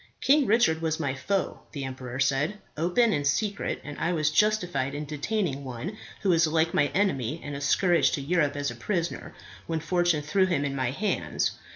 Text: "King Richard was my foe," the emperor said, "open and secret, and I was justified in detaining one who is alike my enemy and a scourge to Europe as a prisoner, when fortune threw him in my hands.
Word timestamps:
"King 0.19 0.47
Richard 0.47 0.81
was 0.81 0.99
my 0.99 1.13
foe," 1.13 1.59
the 1.73 1.83
emperor 1.83 2.19
said, 2.19 2.57
"open 2.75 3.13
and 3.13 3.27
secret, 3.27 3.79
and 3.83 3.99
I 3.99 4.13
was 4.13 4.31
justified 4.31 4.95
in 4.95 5.05
detaining 5.05 5.63
one 5.63 5.95
who 6.23 6.31
is 6.31 6.47
alike 6.47 6.73
my 6.73 6.87
enemy 6.87 7.39
and 7.43 7.55
a 7.55 7.61
scourge 7.61 8.09
to 8.13 8.21
Europe 8.21 8.55
as 8.55 8.71
a 8.71 8.75
prisoner, 8.75 9.35
when 9.67 9.79
fortune 9.79 10.23
threw 10.23 10.47
him 10.47 10.65
in 10.65 10.75
my 10.75 10.89
hands. 10.89 11.51